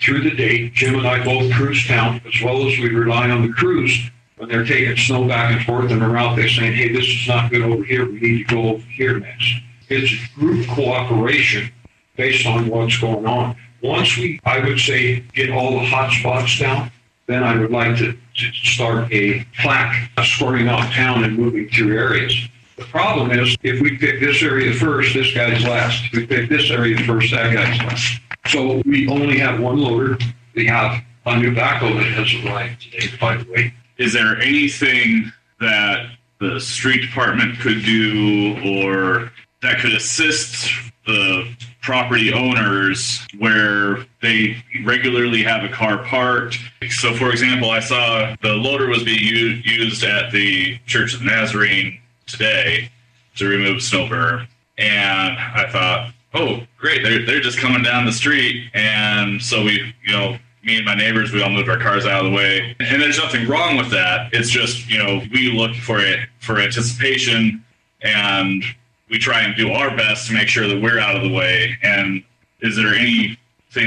through 0.01 0.23
the 0.23 0.35
day. 0.35 0.71
Jim 0.71 0.95
and 0.95 1.07
I 1.07 1.23
both 1.25 1.53
cruise 1.53 1.87
town, 1.87 2.21
as 2.27 2.43
well 2.43 2.67
as 2.67 2.79
we 2.79 2.89
rely 2.89 3.31
on 3.31 3.43
the 3.43 3.53
crews 3.53 4.11
when 4.37 4.49
they're 4.49 4.65
taking 4.65 4.97
snow 4.97 5.29
back 5.29 5.55
and 5.55 5.65
forth 5.65 5.91
and 5.91 6.03
around. 6.03 6.37
They're 6.37 6.49
saying, 6.49 6.73
"Hey, 6.73 6.89
this 6.89 7.07
is 7.07 7.29
not 7.29 7.51
good 7.51 7.63
over 7.63 7.85
here. 7.85 8.07
We 8.07 8.21
need 8.21 8.49
to 8.49 8.55
go 8.55 8.63
over 8.71 8.85
here 8.97 9.21
next." 9.21 9.55
It's 9.89 10.13
group 10.35 10.67
cooperation 10.69 11.71
based 12.17 12.47
on 12.47 12.69
what's 12.69 12.99
going 12.99 13.27
on. 13.27 13.57
Once 13.83 14.17
we, 14.17 14.41
I 14.45 14.61
would 14.61 14.79
say, 14.79 15.21
get 15.35 15.51
all 15.51 15.73
the 15.73 15.87
hot 15.87 16.13
spots 16.13 16.59
down, 16.59 16.91
then 17.27 17.43
I 17.43 17.57
would 17.57 17.71
like 17.71 17.97
to, 17.99 18.13
to 18.13 18.53
start 18.53 19.13
a 19.13 19.45
plaque 19.61 20.11
escorting 20.17 20.69
off 20.69 20.93
town 20.93 21.25
and 21.25 21.37
moving 21.37 21.69
through 21.69 21.97
areas. 21.97 22.35
The 22.81 22.87
problem 22.87 23.31
is 23.31 23.55
if 23.63 23.81
we 23.83 23.99
pick 23.99 24.21
this 24.21 24.43
area 24.43 24.73
first, 24.73 25.13
this 25.13 25.35
guy's 25.35 25.63
last. 25.65 26.03
If 26.07 26.13
we 26.15 26.27
pick 26.27 26.49
this 26.49 26.71
area 26.71 26.97
first, 27.05 27.31
that 27.31 27.53
guy's 27.53 27.79
last. 27.81 28.21
So 28.49 28.81
we 28.87 29.07
only 29.07 29.39
have 29.39 29.61
one 29.61 29.79
loader. 29.79 30.17
We 30.55 30.67
have 30.67 31.05
a 31.27 31.39
new 31.39 31.55
backhoe 31.55 31.95
that 31.99 32.11
has 32.13 32.35
arrived 32.43 32.81
today, 32.81 33.15
by 33.21 33.37
the 33.37 33.53
way. 33.53 33.75
Is 33.99 34.15
there 34.15 34.41
anything 34.41 35.31
that 35.61 36.11
the 36.41 36.59
street 36.59 37.03
department 37.03 37.59
could 37.61 37.85
do 37.85 38.57
or 38.65 39.31
that 39.61 39.81
could 39.81 39.93
assist 39.93 40.71
the 41.07 41.55
property 41.83 42.33
owners 42.33 43.27
where 43.39 44.07
they 44.23 44.57
regularly 44.85 45.43
have 45.43 45.65
a 45.65 45.69
car 45.69 45.99
parked. 46.05 46.59
So, 46.89 47.15
for 47.15 47.31
example, 47.31 47.71
I 47.71 47.81
saw 47.81 48.35
the 48.43 48.55
loader 48.55 48.87
was 48.87 49.03
being 49.03 49.63
used 49.65 50.05
at 50.05 50.31
the 50.31 50.79
Church 50.87 51.15
of 51.15 51.23
Nazarene 51.23 52.01
today 52.31 52.91
to 53.37 53.49
remove 53.49 53.83
snow. 53.83 54.45
And 54.79 55.39
I 55.39 55.69
thought, 55.71 56.13
oh, 56.35 56.61
great, 56.79 57.03
they're, 57.03 57.25
they're 57.27 57.41
just 57.41 57.59
coming 57.59 57.83
down 57.83 58.07
the 58.07 58.13
street. 58.13 58.71
And 58.75 59.43
so 59.43 59.63
we, 59.65 59.95
you 60.05 60.13
know, 60.13 60.39
me 60.65 60.77
and 60.77 60.85
my 60.85 60.95
neighbors, 60.95 61.33
we 61.33 61.43
all 61.43 61.51
moved 61.51 61.69
our 61.69 61.79
cars 61.79 62.07
out 62.07 62.25
of 62.25 62.31
the 62.31 62.37
way. 62.37 62.77
And 62.81 63.01
there's 63.01 63.19
nothing 63.19 63.49
wrong 63.49 63.77
with 63.77 63.91
that. 63.91 64.33
It's 64.33 64.51
just, 64.51 64.89
you 64.91 64.99
know, 64.99 65.23
we 65.33 65.53
look 65.53 65.75
for 65.75 66.01
it 66.01 66.21
for 66.41 66.59
anticipation 66.59 67.65
and 68.03 68.63
we 69.09 69.19
try 69.19 69.41
and 69.41 69.57
do 69.57 69.73
our 69.73 69.97
best 69.97 70.29
to 70.29 70.35
make 70.35 70.49
sure 70.49 70.67
that 70.69 70.81
we're 70.81 70.99
out 70.99 71.17
of 71.17 71.23
the 71.23 71.33
way. 71.33 71.77
And 71.83 72.23
is 72.61 72.77
there 72.77 72.95
anything 72.95 73.37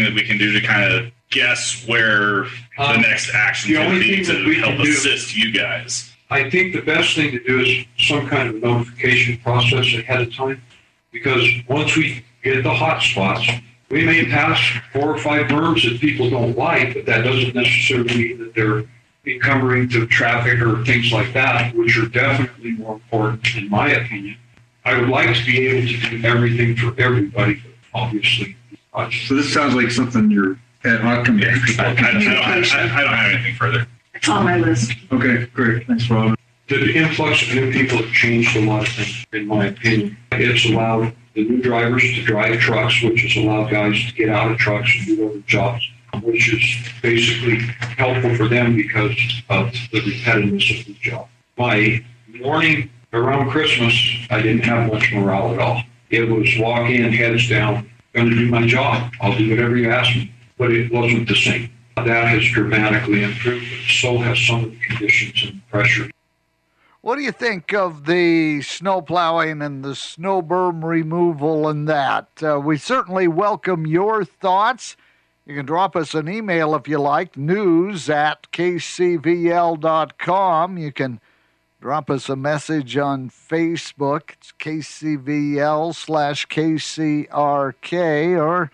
that 0.04 0.14
we 0.14 0.24
can 0.24 0.38
do 0.38 0.52
to 0.52 0.62
kind 0.62 0.92
of 0.92 1.12
guess 1.30 1.84
where 1.88 2.44
the 2.78 2.84
Um, 2.96 3.02
next 3.02 3.34
action 3.34 3.76
only 3.78 4.00
be 4.18 4.24
to 4.26 4.46
we 4.46 4.56
help 4.60 4.76
can 4.76 4.84
do- 4.86 4.92
assist 4.92 5.36
you 5.36 5.52
guys? 5.52 6.12
I 6.30 6.50
think 6.50 6.74
the 6.74 6.82
best 6.82 7.16
thing 7.16 7.32
to 7.32 7.40
do 7.44 7.60
is 7.62 7.86
some 8.04 8.28
kind 8.28 8.50
of 8.50 8.56
notification 8.62 9.38
process 9.40 9.94
ahead 9.94 10.22
of 10.22 10.36
time. 10.36 10.62
Because 11.12 11.48
once 11.68 11.96
we 11.96 12.24
get 12.44 12.64
the 12.64 12.74
hot 12.74 13.02
spots, 13.02 13.48
we 13.90 14.04
may 14.04 14.26
pass 14.26 14.60
four 14.92 15.16
or 15.16 15.18
five 15.18 15.46
berms 15.48 15.88
that 15.88 16.02
people 16.02 16.30
don't 16.30 16.58
like, 16.58 16.96
but 16.96 17.06
that 17.06 17.24
doesn't 17.24 17.54
necessarily 17.54 18.16
mean 18.16 18.40
that 18.40 18.56
they're 18.56 18.84
encumbering 19.26 19.88
to 19.90 20.06
traffic 20.08 20.60
or 20.60 20.84
things 20.84 21.12
like 21.14 21.32
that, 21.34 21.74
which 21.76 21.98
are 21.98 22.08
definitely 22.08 22.72
more 22.72 22.96
important, 22.96 23.56
in 23.56 23.70
my 23.70 23.90
opinion. 23.92 24.36
I 24.86 25.00
would 25.00 25.10
like 25.10 25.36
to 25.36 25.46
be 25.46 25.68
able 25.68 25.88
to 25.88 26.10
do 26.10 26.28
everything 26.28 26.76
for 26.76 27.00
everybody, 27.00 27.56
but 27.56 27.56
obviously. 27.94 28.58
So 29.28 29.36
this 29.36 29.54
sounds 29.54 29.76
like 29.76 29.92
something 29.92 30.30
your 30.30 30.58
ad 30.84 31.00
hoc 31.00 31.26
committee. 31.26 31.60
I, 31.80 31.86
I, 31.86 31.90
I, 31.92 31.94
don't, 31.94 32.28
I, 32.28 32.98
I 32.98 33.02
don't 33.02 33.14
have 33.14 33.32
anything 33.32 33.56
further. 33.56 33.88
It's 34.14 34.28
on 34.28 34.44
my 34.44 34.58
list. 34.58 34.94
Okay, 35.12 35.46
great. 35.54 35.88
Thanks, 35.88 36.10
Rob. 36.10 36.36
The 36.74 36.96
influx 36.96 37.44
of 37.44 37.54
new 37.54 37.72
people 37.72 38.00
have 38.00 38.12
changed 38.14 38.58
a 38.58 38.62
lot 38.62 38.88
of 38.88 38.92
things, 38.96 39.26
in 39.32 39.46
my 39.46 39.68
opinion. 39.68 40.18
It's 40.32 40.66
allowed 40.66 41.14
the 41.36 41.48
new 41.48 41.62
drivers 41.62 42.02
to 42.02 42.24
drive 42.24 42.60
trucks, 42.62 43.00
which 43.04 43.22
has 43.22 43.36
allowed 43.36 43.70
guys 43.70 44.04
to 44.08 44.14
get 44.14 44.30
out 44.30 44.52
of 44.52 44.58
trucks 44.58 44.92
and 44.98 45.06
do 45.06 45.30
other 45.30 45.40
jobs, 45.42 45.88
which 46.24 46.52
is 46.52 46.92
basically 47.04 47.60
helpful 47.96 48.36
for 48.36 48.48
them 48.48 48.76
because 48.76 49.12
of 49.52 49.72
the 49.92 50.00
repetitiveness 50.00 50.80
of 50.80 50.88
the 50.88 50.94
job. 51.00 51.28
My 51.60 52.04
morning 52.40 52.90
around 53.14 53.52
Christmas, 53.52 53.94
I 54.32 54.42
didn't 54.42 54.64
have 54.64 54.92
much 54.92 55.14
morale 55.14 55.54
at 55.54 55.60
all. 55.60 55.84
It 56.10 56.28
was 56.28 56.58
walk 56.58 56.90
in, 56.90 57.14
heads 57.14 57.48
down, 57.48 57.88
going 58.14 58.32
to 58.32 58.36
do 58.36 58.50
my 58.50 58.66
job. 58.66 59.12
I'll 59.22 59.38
do 59.38 59.48
whatever 59.48 59.78
you 59.78 59.92
ask 59.92 60.16
me. 60.16 60.34
But 60.58 60.72
it 60.72 60.92
wasn't 60.92 61.28
the 61.28 61.36
same. 61.36 61.72
That 61.98 62.28
has 62.30 62.44
dramatically 62.46 63.22
improved, 63.22 63.64
but 63.70 63.94
so 63.94 64.18
has 64.18 64.40
some 64.40 64.64
of 64.64 64.72
the 64.72 64.80
conditions 64.80 65.44
and 65.44 65.62
pressure 65.70 66.10
What 67.04 67.18
do 67.18 67.22
you 67.22 67.34
think 67.34 67.74
of 67.74 68.06
the 68.06 68.62
snow 68.62 69.02
plowing 69.02 69.62
and 69.62 69.84
the 69.84 69.94
snow 69.94 70.42
berm 70.42 70.86
removal 70.86 71.68
and 71.68 71.86
that? 71.90 72.30
Uh, 72.42 72.62
we 72.62 72.78
certainly 72.78 73.28
welcome 73.28 73.86
your 73.86 74.24
thoughts. 74.24 74.96
You 75.46 75.54
can 75.54 75.66
drop 75.66 75.98
us 75.98 76.14
an 76.14 76.30
email 76.30 76.74
if 76.76 76.88
you 76.88 77.00
like, 77.00 77.36
news 77.36 78.10
at 78.10 78.50
kcvl.com. 78.54 79.18
You 80.78 80.94
can 80.94 81.20
drop 81.82 82.10
us 82.10 82.30
a 82.30 82.38
message 82.38 82.96
on 82.96 83.30
Facebook. 83.30 84.30
It's 84.38 84.54
kcvl 84.58 85.94
slash 85.94 86.48
kcrk, 86.48 88.40
or 88.40 88.72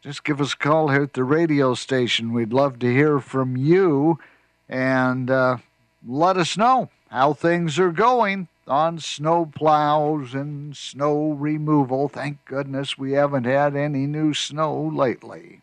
just 0.00 0.24
give 0.24 0.40
us 0.40 0.54
a 0.54 0.56
call 0.56 0.88
here 0.88 1.02
at 1.02 1.12
the 1.12 1.24
radio 1.24 1.74
station. 1.74 2.32
We'd 2.32 2.54
love 2.54 2.78
to 2.78 2.90
hear 2.90 3.20
from 3.20 3.54
you 3.58 4.18
and 4.66 5.30
uh, 5.30 5.58
let 6.06 6.38
us 6.38 6.56
know 6.56 6.88
how 7.10 7.32
things 7.32 7.78
are 7.78 7.92
going 7.92 8.48
on 8.66 8.98
snow 8.98 9.46
plows 9.46 10.34
and 10.34 10.76
snow 10.76 11.30
removal. 11.32 12.08
Thank 12.08 12.44
goodness 12.44 12.98
we 12.98 13.12
haven't 13.12 13.44
had 13.44 13.76
any 13.76 14.06
new 14.06 14.34
snow 14.34 14.90
lately. 14.92 15.62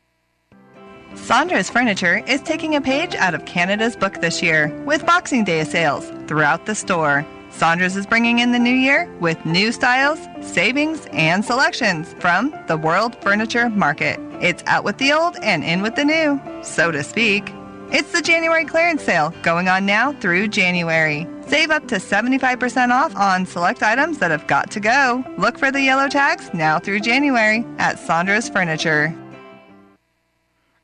Sandra's 1.16 1.70
Furniture 1.70 2.24
is 2.26 2.42
taking 2.42 2.76
a 2.76 2.82
page 2.82 3.14
out 3.16 3.36
of 3.36 3.46
Canada's 3.46 3.96
book 3.96 4.20
this 4.20 4.42
year 4.42 4.70
with 4.86 5.06
Boxing 5.06 5.44
Day 5.44 5.64
sales 5.64 6.12
throughout 6.28 6.66
the 6.66 6.74
store. 6.74 7.26
Sandra's 7.52 7.96
is 7.96 8.08
bringing 8.08 8.40
in 8.40 8.52
the 8.52 8.58
new 8.58 8.74
year 8.74 9.08
with 9.20 9.46
new 9.46 9.72
styles, 9.72 10.20
savings, 10.42 11.06
and 11.12 11.46
selections 11.46 12.14
from 12.14 12.52
the 12.68 12.78
World 12.78 13.16
Furniture 13.22 13.70
Market. 13.70 14.20
It's 14.42 14.64
out 14.66 14.84
with 14.84 14.98
the 14.98 15.14
old 15.14 15.38
and 15.44 15.64
in 15.64 15.84
with 15.84 15.96
the 15.96 16.04
new, 16.04 16.42
so 16.64 16.92
to 16.92 17.04
speak. 17.04 17.54
It's 17.92 18.12
the 18.12 18.24
January 18.24 18.66
clearance 18.66 19.04
sale 19.04 19.32
going 19.44 19.68
on 19.68 19.86
now 19.86 20.14
through 20.14 20.48
January. 20.48 21.28
Save 21.54 21.70
up 21.70 21.88
to 21.90 21.98
75% 21.98 22.90
off 22.90 23.16
on 23.16 23.46
select 23.46 23.84
items 23.84 24.18
that 24.18 24.32
have 24.32 24.48
got 24.48 24.72
to 24.72 24.80
go. 24.80 25.24
Look 25.38 25.60
for 25.60 25.70
the 25.70 25.84
yellow 25.84 26.10
tags 26.10 26.52
now 26.52 26.80
through 26.80 27.02
January 27.02 27.64
at 27.78 28.00
Sandra's 28.00 28.50
Furniture. 28.50 29.16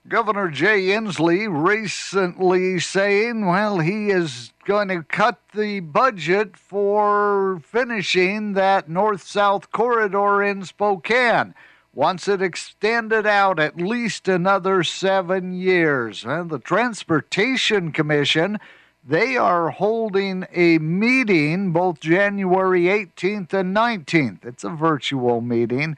Governor 0.07 0.47
Jay 0.49 0.89
Inslee 0.89 1.47
recently 1.49 2.79
saying, 2.79 3.47
well, 3.47 3.79
he 3.79 4.11
is 4.11 4.53
going 4.63 4.89
to 4.89 5.01
cut 5.01 5.39
the 5.55 5.79
budget 5.79 6.55
for 6.55 7.63
finishing 7.65 8.53
that 8.53 8.87
north 8.87 9.23
south 9.23 9.71
corridor 9.71 10.43
in 10.43 10.65
Spokane. 10.65 11.55
Once 11.95 12.27
it 12.27 12.43
extended 12.43 13.25
out 13.25 13.59
at 13.59 13.81
least 13.81 14.27
another 14.27 14.83
seven 14.83 15.51
years. 15.51 16.23
And 16.23 16.51
the 16.51 16.59
Transportation 16.59 17.91
Commission, 17.91 18.59
they 19.07 19.37
are 19.37 19.69
holding 19.69 20.45
a 20.53 20.77
meeting 20.77 21.71
both 21.71 21.99
January 21.99 22.83
18th 22.83 23.53
and 23.53 23.75
19th. 23.75 24.45
It's 24.45 24.63
a 24.63 24.69
virtual 24.69 25.41
meeting 25.41 25.97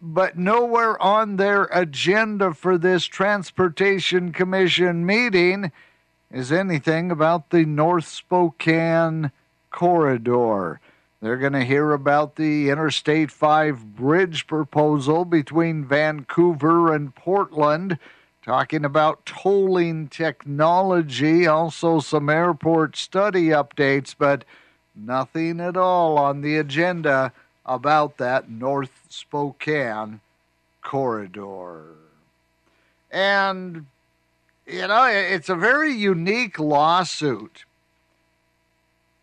but 0.00 0.36
nowhere 0.36 1.00
on 1.02 1.36
their 1.36 1.64
agenda 1.64 2.52
for 2.54 2.76
this 2.78 3.04
Transportation 3.04 4.32
Commission 4.32 5.06
meeting 5.06 5.72
is 6.30 6.52
anything 6.52 7.10
about 7.10 7.50
the 7.50 7.64
North 7.64 8.06
Spokane 8.06 9.32
corridor. 9.70 10.80
They're 11.22 11.38
going 11.38 11.54
to 11.54 11.64
hear 11.64 11.92
about 11.92 12.36
the 12.36 12.68
Interstate 12.68 13.30
5 13.30 13.96
bridge 13.96 14.46
proposal 14.46 15.24
between 15.24 15.84
Vancouver 15.84 16.94
and 16.94 17.14
Portland, 17.14 17.98
talking 18.46 18.84
about 18.84 19.26
tolling 19.26 20.06
technology, 20.06 21.48
also 21.48 21.98
some 21.98 22.30
airport 22.30 22.96
study 22.96 23.48
updates, 23.48 24.14
but 24.16 24.44
nothing 24.94 25.60
at 25.60 25.76
all 25.76 26.16
on 26.16 26.42
the 26.42 26.56
agenda 26.56 27.32
about 27.66 28.18
that 28.18 28.48
North 28.48 29.04
Spokane 29.08 30.20
corridor. 30.80 31.86
And, 33.10 33.86
you 34.64 34.86
know, 34.86 35.06
it's 35.06 35.48
a 35.48 35.56
very 35.56 35.92
unique 35.92 36.60
lawsuit. 36.60 37.64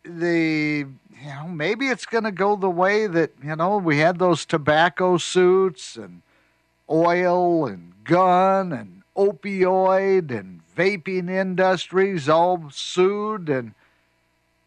The, 0.04 0.86
you 1.22 1.28
know, 1.28 1.48
maybe 1.48 1.88
it's 1.88 2.06
going 2.06 2.26
to 2.26 2.32
go 2.32 2.58
the 2.58 2.70
way 2.70 3.08
that, 3.08 3.32
you 3.42 3.56
know, 3.56 3.78
we 3.78 4.00
had 4.00 4.20
those 4.20 4.46
tobacco 4.46 5.16
suits 5.16 5.96
and 5.96 6.24
oil 6.90 7.66
and 7.66 7.94
gun 8.04 8.74
and 8.74 9.03
opioid 9.16 10.32
and 10.32 10.62
vaping 10.76 11.30
industries 11.30 12.28
all 12.30 12.70
sued. 12.72 13.50
And, 13.50 13.74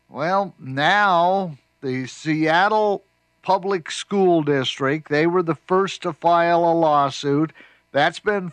well, 0.08 0.54
now 0.58 1.58
the 1.80 2.06
Seattle 2.06 3.02
Public 3.46 3.92
School 3.92 4.42
District. 4.42 5.08
They 5.08 5.24
were 5.28 5.42
the 5.42 5.54
first 5.54 6.02
to 6.02 6.12
file 6.12 6.64
a 6.64 6.74
lawsuit. 6.74 7.52
That's 7.92 8.18
been 8.18 8.50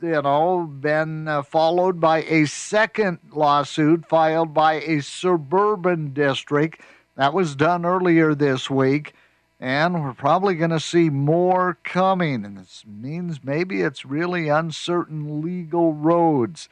you 0.00 0.22
know 0.22 0.70
been 0.80 1.26
uh, 1.26 1.42
followed 1.42 2.00
by 2.00 2.22
a 2.22 2.44
second 2.46 3.18
lawsuit 3.32 4.06
filed 4.06 4.54
by 4.54 4.74
a 4.74 5.02
suburban 5.02 6.12
district. 6.12 6.80
That 7.16 7.34
was 7.34 7.56
done 7.56 7.84
earlier 7.84 8.36
this 8.36 8.70
week, 8.70 9.14
and 9.60 10.02
we're 10.02 10.12
probably 10.12 10.54
going 10.54 10.70
to 10.70 10.80
see 10.80 11.10
more 11.10 11.78
coming. 11.84 12.44
And 12.44 12.58
this 12.58 12.84
means 12.86 13.42
maybe 13.42 13.82
it's 13.82 14.04
really 14.04 14.48
uncertain 14.48 15.42
legal 15.42 15.94
roads. 15.94 16.68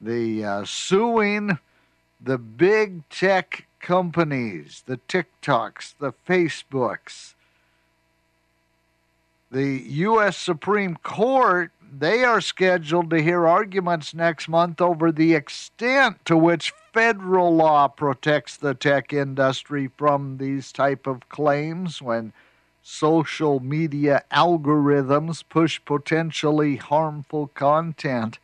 The 0.00 0.44
uh, 0.44 0.64
suing 0.64 1.58
the 2.20 2.38
big 2.38 3.08
tech 3.08 3.66
companies, 3.80 4.82
the 4.86 4.98
TikToks, 5.08 5.94
the 5.98 6.12
Facebooks. 6.26 7.34
The 9.50 9.82
U.S. 9.86 10.36
Supreme 10.36 10.96
Court, 10.96 11.70
they 11.96 12.24
are 12.24 12.40
scheduled 12.40 13.10
to 13.10 13.22
hear 13.22 13.46
arguments 13.46 14.14
next 14.14 14.48
month 14.48 14.80
over 14.80 15.12
the 15.12 15.34
extent 15.34 16.24
to 16.24 16.36
which 16.36 16.72
federal 16.94 17.54
law 17.54 17.88
protects 17.88 18.56
the 18.56 18.72
tech 18.72 19.12
industry 19.12 19.90
from 19.96 20.38
these 20.38 20.70
type 20.70 21.08
of 21.08 21.28
claims 21.28 22.00
when 22.00 22.32
social 22.82 23.58
media 23.58 24.22
algorithms 24.30 25.42
push 25.48 25.80
potentially 25.84 26.76
harmful 26.76 27.48
content. 27.48 28.38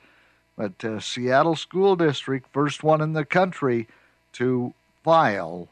But 0.56 0.84
uh, 0.84 0.98
Seattle 0.98 1.54
School 1.54 1.94
District, 1.94 2.46
first 2.52 2.82
one 2.82 3.00
in 3.00 3.12
the 3.12 3.24
country 3.24 3.86
to 4.32 4.74
file 5.04 5.68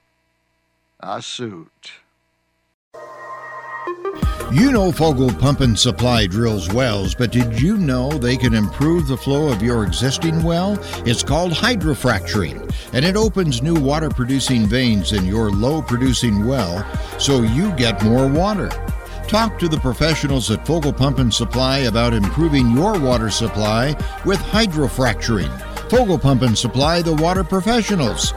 a 1.00 1.20
suit. 1.20 1.92
You 4.50 4.72
know 4.72 4.90
Fogle 4.90 5.30
Pump 5.30 5.60
and 5.60 5.78
Supply 5.78 6.26
drills 6.26 6.72
wells, 6.72 7.14
but 7.14 7.30
did 7.30 7.60
you 7.60 7.76
know 7.76 8.08
they 8.10 8.34
can 8.34 8.54
improve 8.54 9.06
the 9.06 9.16
flow 9.16 9.52
of 9.52 9.62
your 9.62 9.84
existing 9.84 10.42
well? 10.42 10.78
It's 11.06 11.22
called 11.22 11.52
hydrofracturing, 11.52 12.72
and 12.94 13.04
it 13.04 13.14
opens 13.14 13.60
new 13.60 13.74
water 13.74 14.08
producing 14.08 14.64
veins 14.64 15.12
in 15.12 15.26
your 15.26 15.50
low 15.50 15.82
producing 15.82 16.46
well 16.46 16.82
so 17.20 17.42
you 17.42 17.72
get 17.72 18.02
more 18.02 18.26
water. 18.26 18.70
Talk 19.28 19.58
to 19.58 19.68
the 19.68 19.80
professionals 19.80 20.50
at 20.50 20.66
Fogle 20.66 20.94
Pump 20.94 21.18
and 21.18 21.32
Supply 21.32 21.80
about 21.80 22.14
improving 22.14 22.70
your 22.70 22.98
water 22.98 23.28
supply 23.28 23.88
with 24.24 24.38
hydrofracturing. 24.38 25.50
Fogle 25.90 26.18
Pump 26.18 26.40
and 26.40 26.56
Supply, 26.56 27.02
the 27.02 27.14
water 27.14 27.44
professionals. 27.44 28.32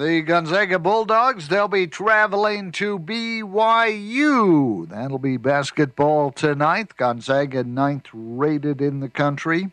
The 0.00 0.22
Gonzaga 0.22 0.78
Bulldogs, 0.78 1.48
they'll 1.48 1.68
be 1.68 1.86
traveling 1.86 2.72
to 2.72 2.98
BYU. 2.98 4.88
That'll 4.88 5.18
be 5.18 5.36
basketball 5.36 6.32
tonight. 6.32 6.96
Gonzaga 6.96 7.64
ninth 7.64 8.06
rated 8.14 8.80
in 8.80 9.00
the 9.00 9.10
country. 9.10 9.72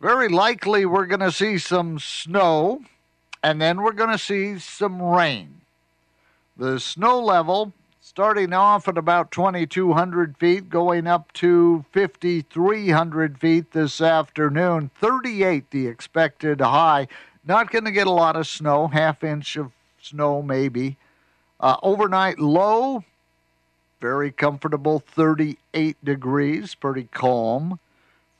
Very 0.00 0.28
likely 0.28 0.86
we're 0.86 1.06
going 1.06 1.18
to 1.20 1.32
see 1.32 1.58
some 1.58 1.98
snow 1.98 2.82
and 3.42 3.60
then 3.60 3.82
we're 3.82 3.90
going 3.92 4.12
to 4.12 4.18
see 4.18 4.58
some 4.58 5.02
rain. 5.02 5.62
The 6.56 6.78
snow 6.78 7.20
level 7.20 7.72
starting 8.08 8.54
off 8.54 8.88
at 8.88 8.96
about 8.96 9.30
2,200 9.30 10.34
feet, 10.38 10.70
going 10.70 11.06
up 11.06 11.30
to 11.34 11.84
5,300 11.92 13.38
feet 13.38 13.70
this 13.72 14.00
afternoon. 14.00 14.90
38 14.98 15.70
the 15.70 15.86
expected 15.86 16.62
high. 16.62 17.06
Not 17.44 17.70
going 17.70 17.84
to 17.84 17.90
get 17.90 18.06
a 18.06 18.10
lot 18.10 18.34
of 18.34 18.46
snow, 18.46 18.86
half 18.88 19.22
inch 19.22 19.56
of 19.56 19.72
snow 20.00 20.40
maybe. 20.40 20.96
Uh, 21.60 21.76
overnight 21.82 22.38
low, 22.38 23.04
very 24.00 24.32
comfortable, 24.32 25.00
38 25.00 26.02
degrees, 26.02 26.74
pretty 26.74 27.08
calm. 27.12 27.78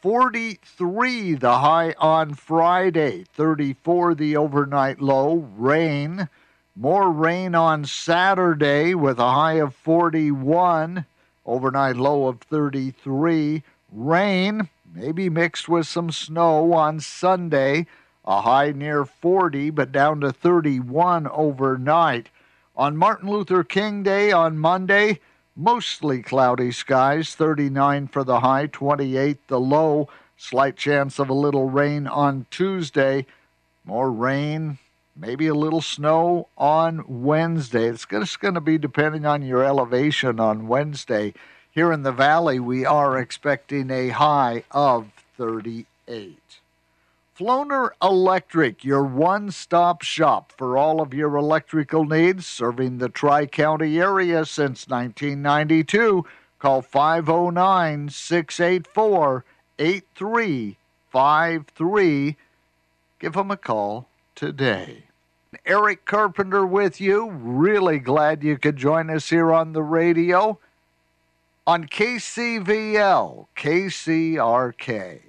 43 0.01 1.35
the 1.35 1.59
high 1.59 1.95
on 1.99 2.33
Friday, 2.33 3.27
34 3.35 4.15
the 4.15 4.35
overnight 4.35 5.03
low, 5.03 5.47
rain. 5.59 6.31
More 6.81 7.11
rain 7.11 7.57
on 7.57 7.87
Saturday 7.87 8.95
with 8.95 9.19
a 9.19 9.33
high 9.33 9.55
of 9.55 9.75
41, 9.75 11.07
overnight 11.45 11.97
low 11.97 12.29
of 12.29 12.41
33. 12.43 13.65
Rain, 13.91 14.69
maybe 14.95 15.29
mixed 15.29 15.69
with 15.69 15.89
some 15.89 16.13
snow 16.13 16.73
on 16.75 17.01
Sunday, 17.01 17.89
a 18.25 18.43
high 18.43 18.71
near 18.71 19.05
40, 19.05 19.71
but 19.71 19.91
down 19.91 20.21
to 20.21 20.31
31 20.31 21.27
overnight. 21.27 22.29
On 22.77 22.97
Martin 22.97 23.29
Luther 23.29 23.65
King 23.65 24.05
Day 24.05 24.31
on 24.31 24.57
Monday, 24.57 25.19
mostly 25.57 26.23
cloudy 26.23 26.71
skies, 26.71 27.35
39 27.35 28.07
for 28.07 28.23
the 28.23 28.39
high, 28.39 28.69
28 28.69 29.49
the 29.49 29.59
low. 29.59 30.09
Slight 30.37 30.77
chance 30.77 31.19
of 31.19 31.29
a 31.29 31.35
little 31.35 31.69
rain 31.69 32.07
on 32.07 32.47
Tuesday. 32.53 33.27
More 33.85 34.13
rain, 34.13 34.79
maybe 35.19 35.49
a 35.49 35.55
little 35.55 35.81
snow 35.81 36.49
on 36.57 37.05
Wednesday. 37.09 37.89
It's 37.89 38.07
just 38.07 38.39
going 38.41 38.55
to 38.55 38.61
be 38.61 38.79
depending 38.79 39.27
on 39.27 39.43
your 39.43 39.65
elevation 39.65 40.39
on 40.39 40.69
Wednesday. 40.69 41.35
Here 41.71 41.93
in 41.93 42.03
the 42.03 42.13
valley, 42.13 42.61
we 42.61 42.87
are 42.87 43.19
expecting 43.19 43.91
a 43.91 44.11
high 44.11 44.63
of 44.71 45.09
38. 45.37 46.39
Floner 47.39 47.91
Electric, 48.03 48.85
your 48.85 49.05
one 49.05 49.53
stop 49.53 50.03
shop 50.03 50.53
for 50.57 50.77
all 50.77 51.01
of 51.01 51.15
your 51.15 51.37
electrical 51.37 52.05
needs, 52.05 52.45
serving 52.47 52.99
the 52.99 53.09
Tri 53.09 53.47
County 53.47 54.01
area 54.01 54.45
since 54.45 54.89
1992. 54.89 56.27
Call 56.59 56.83
509 56.83 58.09
684 58.09 59.45
8353. 59.79 62.37
Give 63.21 63.33
them 63.33 63.53
a 63.53 63.57
call 63.57 64.09
today. 64.35 65.05
Eric 65.69 66.07
Carpenter 66.07 66.67
with 66.67 66.99
you. 66.99 67.29
Really 67.31 67.99
glad 67.99 68.43
you 68.43 68.57
could 68.57 68.77
join 68.77 69.11
us 69.11 69.29
here 69.29 69.53
on 69.53 69.75
the 69.75 69.83
radio 69.83 70.59
on 71.67 71.85
KCVL, 71.85 73.49
KCRK. 73.55 75.21